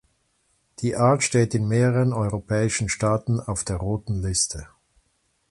[0.79, 4.67] Die Art steht in mehreren europäischen Staaten auf der Roten Liste.